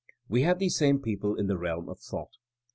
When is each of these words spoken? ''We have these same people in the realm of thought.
''We 0.31 0.41
have 0.41 0.57
these 0.57 0.75
same 0.75 0.99
people 0.99 1.35
in 1.35 1.45
the 1.45 1.59
realm 1.59 1.87
of 1.87 1.99
thought. 1.99 2.33